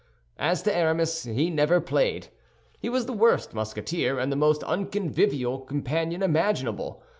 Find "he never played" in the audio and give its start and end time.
1.25-2.29